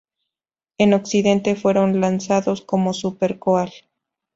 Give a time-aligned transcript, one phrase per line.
[0.79, 3.71] En occidente fueron lanzados como Super Goal!